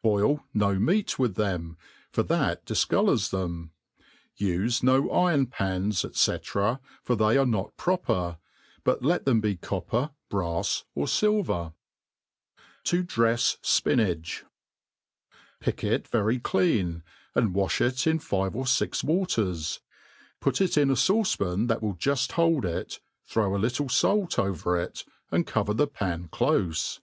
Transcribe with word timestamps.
Boil 0.00 0.46
no 0.54 0.78
meat 0.78 1.18
with 1.18 1.34
then^, 1.34 1.74
M 2.16 2.26
that' 2.28 2.64
difcolours 2.66 3.30
them. 3.30 3.72
Ufe 4.38 4.80
no 4.84 5.10
iron 5.10 5.46
pans, 5.46 6.06
Sec, 6.16 6.44
for 6.44 6.80
they 7.16 7.36
are 7.36 7.44
not 7.44 7.76
proper 7.76 8.12
^ 8.38 8.38
but 8.84 9.02
let 9.02 9.24
them 9.24 9.40
be 9.40 9.56
copper, 9.56 10.10
brafs, 10.30 10.84
or 10.94 11.06
filver. 11.06 11.74
To 12.84 13.02
tb 13.02 13.32
e/s 13.34 13.58
Spinach. 13.60 14.44
PICK 15.58 15.80
W 15.80 15.98
very 16.12 16.38
clean, 16.38 17.02
and 17.34 17.52
wafli 17.52 17.86
it 17.88 18.06
iti 18.06 18.18
fi\^e 18.18 18.54
or 18.54 18.62
fk 18.62 19.02
Waters; 19.02 19.80
ptfk 20.40 20.60
it 20.60 20.78
in 20.78 20.90
a 20.90 20.94
fauce 20.94 21.36
pan 21.36 21.66
that 21.66 21.82
will 21.82 21.96
juft 21.96 22.30
hold 22.34 22.64
it, 22.64 23.00
throw 23.26 23.56
a 23.56 23.58
little 23.58 23.88
fait 23.88 24.38
ovdt' 24.38 24.84
it, 24.86 25.04
and 25.32 25.44
cover 25.44 25.74
t1ie 25.74 25.92
pan 25.92 26.28
clofe. 26.28 27.00